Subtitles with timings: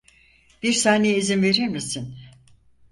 [0.63, 2.15] Bir saniye izin verir misin?